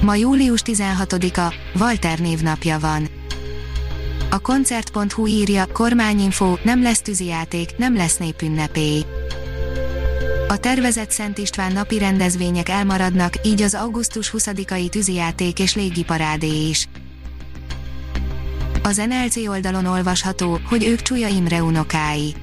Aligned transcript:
Ma 0.00 0.14
július 0.14 0.60
16-a, 0.64 1.54
Walter 1.78 2.18
névnapja 2.18 2.78
van. 2.78 3.08
A 4.30 4.38
koncert.hu 4.38 5.26
írja, 5.26 5.66
kormányinfo, 5.72 6.56
nem 6.62 6.82
lesz 6.82 7.00
tűzijáték, 7.00 7.76
nem 7.76 7.96
lesz 7.96 8.16
népünnepé. 8.16 9.04
A 10.48 10.56
tervezett 10.56 11.10
Szent 11.10 11.38
István 11.38 11.72
napi 11.72 11.98
rendezvények 11.98 12.68
elmaradnak, 12.68 13.34
így 13.42 13.62
az 13.62 13.74
augusztus 13.74 14.30
20-ai 14.36 14.88
tűzijáték 14.88 15.58
és 15.58 15.74
légiparádé 15.74 16.68
is. 16.68 16.88
Az 18.82 18.96
NLC 18.96 19.36
oldalon 19.36 19.86
olvasható, 19.86 20.60
hogy 20.68 20.84
ők 20.84 21.02
Csúlya 21.02 21.28
Imre 21.28 21.62
unokái 21.62 22.34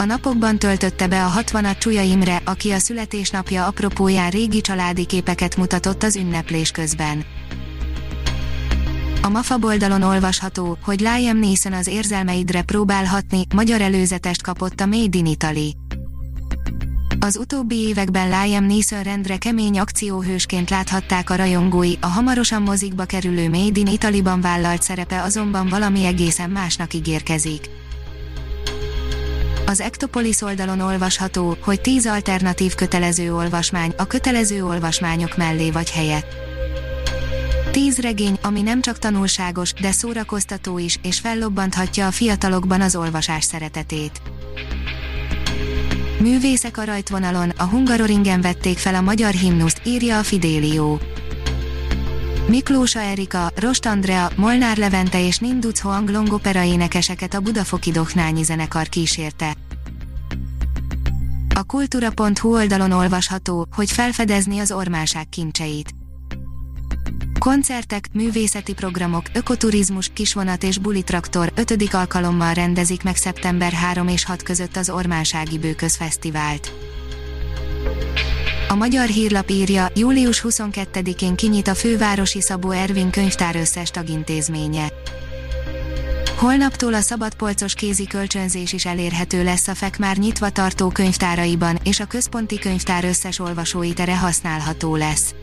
a 0.00 0.04
napokban 0.04 0.58
töltötte 0.58 1.06
be 1.06 1.24
a 1.24 1.30
60-at 1.30 1.78
Csúlya 1.78 2.02
Imre, 2.02 2.40
aki 2.44 2.70
a 2.70 2.78
születésnapja 2.78 3.66
apropóján 3.66 4.30
régi 4.30 4.60
családi 4.60 5.04
képeket 5.04 5.56
mutatott 5.56 6.02
az 6.02 6.16
ünneplés 6.16 6.70
közben. 6.70 7.24
A 9.22 9.28
MAFA 9.28 9.58
oldalon 9.60 10.02
olvasható, 10.02 10.78
hogy 10.82 11.00
Liam 11.00 11.38
Neeson 11.38 11.72
az 11.72 11.86
érzelmeidre 11.86 12.62
próbál 12.62 13.04
hatni, 13.04 13.46
magyar 13.54 13.80
előzetest 13.80 14.42
kapott 14.42 14.80
a 14.80 14.86
Made 14.86 15.18
in 15.18 15.26
Italy. 15.26 15.74
Az 17.18 17.36
utóbbi 17.36 17.76
években 17.76 18.28
Liam 18.28 18.64
Neeson 18.64 19.02
rendre 19.02 19.36
kemény 19.36 19.78
akcióhősként 19.78 20.70
láthatták 20.70 21.30
a 21.30 21.34
rajongói, 21.36 21.92
a 22.00 22.06
hamarosan 22.06 22.62
mozikba 22.62 23.04
kerülő 23.04 23.48
Made 23.48 23.80
in 23.80 23.86
Italy-ban 23.86 24.40
vállalt 24.40 24.82
szerepe 24.82 25.22
azonban 25.22 25.68
valami 25.68 26.04
egészen 26.04 26.50
másnak 26.50 26.94
ígérkezik. 26.94 27.70
Az 29.70 29.80
Ektopolis 29.80 30.42
oldalon 30.42 30.80
olvasható, 30.80 31.56
hogy 31.60 31.80
10 31.80 32.06
alternatív 32.06 32.74
kötelező 32.74 33.34
olvasmány 33.34 33.92
a 33.96 34.06
kötelező 34.06 34.64
olvasmányok 34.64 35.36
mellé 35.36 35.70
vagy 35.70 35.90
helyett. 35.90 36.34
10 37.70 37.98
regény, 37.98 38.38
ami 38.42 38.62
nem 38.62 38.80
csak 38.80 38.98
tanulságos, 38.98 39.72
de 39.72 39.92
szórakoztató 39.92 40.78
is, 40.78 40.98
és 41.02 41.18
fellobbanthatja 41.18 42.06
a 42.06 42.10
fiatalokban 42.10 42.80
az 42.80 42.96
olvasás 42.96 43.44
szeretetét. 43.44 44.22
Művészek 46.20 46.78
a 46.78 46.84
rajtvonalon, 46.84 47.48
a 47.48 47.64
Hungaroringen 47.64 48.40
vették 48.40 48.78
fel 48.78 48.94
a 48.94 49.00
magyar 49.00 49.32
himnuszt, 49.32 49.80
írja 49.84 50.18
a 50.18 50.22
Fidélió. 50.22 51.00
Miklósa 52.50 53.00
Erika, 53.00 53.50
Rost 53.54 53.86
Andrea, 53.86 54.30
Molnár 54.36 54.76
Levente 54.76 55.26
és 55.26 55.38
Ninduc 55.38 55.80
Hoang 55.80 56.08
Longopera 56.08 56.62
énekeseket 56.62 57.34
a 57.34 57.40
Budafoki 57.40 57.90
Doknányi 57.90 58.42
zenekar 58.42 58.88
kísérte. 58.88 59.59
A 61.60 61.62
kultúra.hu 61.62 62.54
oldalon 62.54 62.92
olvasható, 62.92 63.66
hogy 63.76 63.90
felfedezni 63.90 64.58
az 64.58 64.72
ormánság 64.72 65.28
kincseit. 65.28 65.90
Koncertek, 67.38 68.08
művészeti 68.12 68.74
programok, 68.74 69.24
ökoturizmus, 69.34 70.10
kisvonat 70.12 70.62
és 70.62 70.78
bulitraktor 70.78 71.52
5. 71.54 71.94
alkalommal 71.94 72.54
rendezik 72.54 73.02
meg 73.02 73.16
szeptember 73.16 73.72
3 73.72 74.08
és 74.08 74.24
6 74.24 74.42
között 74.42 74.76
az 74.76 74.90
Ormánsági 74.90 75.58
Bőközfesztivált. 75.58 76.72
A 78.68 78.74
magyar 78.74 79.06
hírlap 79.06 79.50
írja, 79.50 79.90
július 79.94 80.44
22-én 80.48 81.34
kinyit 81.34 81.68
a 81.68 81.74
fővárosi 81.74 82.40
Szabó 82.40 82.70
Ervin 82.70 83.10
könyvtár 83.10 83.56
összes 83.56 83.90
tagintézménye. 83.90 84.92
Holnaptól 86.40 86.94
a 86.94 87.00
szabadpolcos 87.00 87.74
kézi 87.74 88.06
kölcsönzés 88.06 88.72
is 88.72 88.84
elérhető 88.84 89.44
lesz 89.44 89.68
a 89.68 89.74
FEK 89.74 89.98
már 89.98 90.16
nyitva 90.16 90.50
tartó 90.50 90.88
könyvtáraiban, 90.88 91.78
és 91.84 92.00
a 92.00 92.04
központi 92.04 92.58
könyvtár 92.58 93.04
összes 93.04 93.38
olvasói 93.38 93.92
tere 93.92 94.16
használható 94.16 94.96
lesz. 94.96 95.34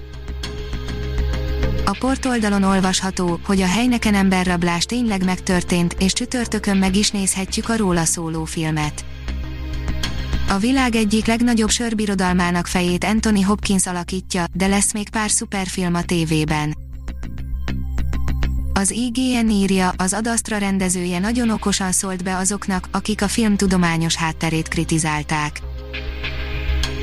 A 1.86 1.98
portoldalon 2.00 2.64
olvasható, 2.64 3.40
hogy 3.46 3.62
a 3.62 3.66
helyneken 3.66 4.14
emberrablás 4.14 4.86
tényleg 4.86 5.26
megtörtént, 5.26 5.96
és 6.00 6.14
csütörtökön 6.14 6.78
meg 6.78 6.96
is 6.96 7.12
nézhetjük 7.12 7.70
a 7.70 7.78
róla 7.78 8.06
szóló 8.06 8.46
filmet. 8.46 9.06
A 10.50 10.58
világ 10.58 10.96
egyik 10.96 11.26
legnagyobb 11.26 11.70
sörbirodalmának 11.70 12.68
fejét 12.68 13.04
Anthony 13.04 13.46
Hopkins 13.46 13.88
alakítja, 13.88 14.46
de 14.54 14.68
lesz 14.68 14.94
még 14.94 15.10
pár 15.10 15.30
szuperfilm 15.30 15.96
a 15.96 16.04
tévében. 16.04 16.87
Az 18.78 18.92
IGN 18.92 19.50
írja, 19.50 19.94
az 19.98 20.14
Adastra 20.14 20.58
rendezője 20.58 21.20
nagyon 21.20 21.50
okosan 21.50 21.92
szólt 21.92 22.24
be 22.24 22.36
azoknak, 22.36 22.88
akik 22.92 23.22
a 23.22 23.28
film 23.28 23.56
tudományos 23.56 24.16
hátterét 24.16 24.68
kritizálták. 24.68 25.62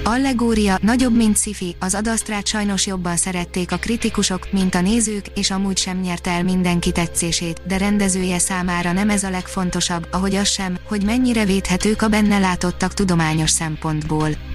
Allegória, 0.05 0.79
nagyobb 0.83 1.17
mint 1.17 1.37
sci 1.37 1.77
az 1.79 1.95
adasztrát 1.95 2.47
sajnos 2.47 2.87
jobban 2.87 3.17
szerették 3.17 3.73
a 3.73 3.77
kritikusok, 3.77 4.53
mint 4.53 4.75
a 4.75 4.81
nézők, 4.81 5.27
és 5.35 5.51
amúgy 5.51 5.79
sem 5.79 6.01
nyerte 6.01 6.31
el 6.31 6.43
mindenki 6.43 6.93
tetszését, 6.93 7.61
de 7.67 7.77
rendezője 7.77 8.39
számára 8.39 8.93
nem 8.93 9.11
ez 9.11 9.23
a 9.23 9.31
legfontosabb, 9.31 10.07
ahogy 10.11 10.35
az 10.35 10.49
sem, 10.49 10.79
hogy 10.89 11.05
mennyire 11.05 11.45
védhetők 11.45 12.03
a 12.03 12.09
benne 12.09 12.39
látottak 12.39 12.95
tudományos 12.95 13.51
szempontból. 13.51 14.54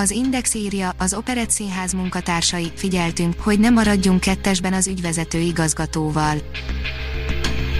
Az 0.00 0.10
Index 0.10 0.54
írja, 0.54 0.94
az 0.98 1.14
Operett 1.14 1.50
Színház 1.50 1.92
munkatársai, 1.92 2.72
figyeltünk, 2.74 3.40
hogy 3.40 3.60
ne 3.60 3.70
maradjunk 3.70 4.20
kettesben 4.20 4.72
az 4.72 4.86
ügyvezető 4.86 5.38
igazgatóval. 5.38 6.36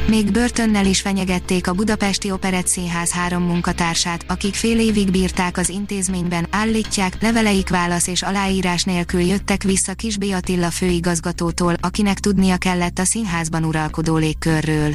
Még 0.09 0.33
börtönnel 0.33 0.87
is 0.87 1.01
fenyegették 1.01 1.69
a 1.69 1.73
Budapesti 1.73 2.31
Operett 2.31 2.67
Színház 2.67 3.13
három 3.13 3.43
munkatársát, 3.43 4.25
akik 4.29 4.55
fél 4.55 4.81
évig 4.81 5.11
bírták 5.11 5.59
az 5.59 5.69
intézményben, 5.69 6.47
állítják, 6.51 7.23
leveleik 7.23 7.69
válasz 7.69 8.07
és 8.07 8.23
aláírás 8.23 8.83
nélkül 8.85 9.21
jöttek 9.21 9.63
vissza 9.63 9.95
Kis 9.95 10.17
Attila 10.33 10.71
főigazgatótól, 10.71 11.75
akinek 11.81 12.19
tudnia 12.19 12.57
kellett 12.57 12.99
a 12.99 13.05
színházban 13.05 13.65
uralkodó 13.65 14.17
légkörről. 14.17 14.95